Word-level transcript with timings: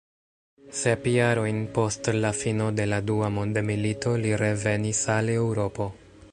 Sep 0.77 1.03
jarojn 1.15 1.59
post 1.75 2.09
la 2.23 2.31
fino 2.39 2.71
de 2.79 2.89
la 2.95 3.01
dua 3.11 3.31
mondmilito 3.37 4.17
li 4.25 4.35
revenis 4.45 5.07
al 5.19 5.35
Eŭropo. 5.39 5.91